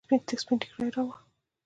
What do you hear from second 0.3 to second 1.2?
سپين ټکی راووړ.